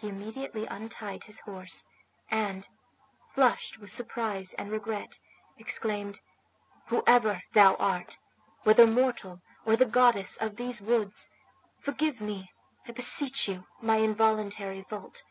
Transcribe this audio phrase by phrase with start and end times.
[0.00, 1.86] He immediately untied his horse,
[2.28, 2.68] and,
[3.30, 5.20] flushed with surprise and regret,
[5.58, 6.22] exclaimed,
[6.88, 8.18] "Whoever thou art,
[8.64, 11.30] whether mortal or the goddess of these woods,
[11.78, 12.50] forgive me,
[12.88, 15.22] I beseech you, my involuntary fault.